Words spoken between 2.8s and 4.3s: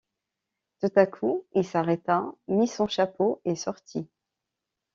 chapeau et sortit.